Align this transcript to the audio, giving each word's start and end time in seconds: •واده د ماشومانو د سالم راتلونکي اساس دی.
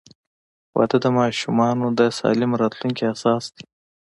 •واده 0.75 0.97
د 1.03 1.05
ماشومانو 1.19 1.85
د 1.99 2.01
سالم 2.17 2.51
راتلونکي 2.61 3.03
اساس 3.13 3.43
دی. 3.55 3.63